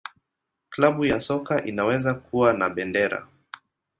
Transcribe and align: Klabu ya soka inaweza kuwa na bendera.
Klabu 0.69 1.05
ya 1.05 1.21
soka 1.21 1.65
inaweza 1.65 2.13
kuwa 2.13 2.53
na 2.53 2.69
bendera. 2.69 3.27